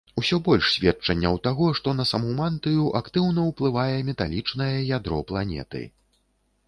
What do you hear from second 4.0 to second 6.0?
металічнае ядро планеты.